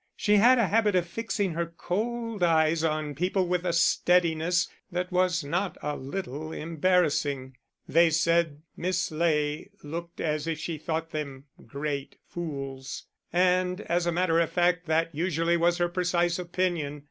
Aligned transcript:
She 0.15 0.37
had 0.37 0.57
a 0.57 0.69
habit 0.69 0.95
of 0.95 1.07
fixing 1.07 1.53
her 1.53 1.67
cold 1.67 2.41
eyes 2.41 2.83
on 2.83 3.13
people 3.13 3.47
with 3.47 3.63
a 3.63 3.71
steadiness 3.71 4.67
that 4.91 5.11
was 5.11 5.43
not 5.43 5.77
a 5.83 5.95
little 5.95 6.51
embarrassing. 6.51 7.55
They 7.87 8.09
said 8.09 8.63
Miss 8.75 9.11
Ley 9.11 9.69
looked 9.83 10.19
as 10.19 10.47
if 10.47 10.57
she 10.57 10.79
thought 10.79 11.11
them 11.11 11.45
great 11.67 12.15
fools, 12.25 13.03
and 13.31 13.81
as 13.81 14.07
a 14.07 14.11
matter 14.11 14.39
of 14.39 14.49
fact 14.51 14.87
that 14.87 15.13
usually 15.13 15.55
was 15.55 15.77
her 15.77 15.87
precise 15.87 16.39
opinion. 16.39 16.99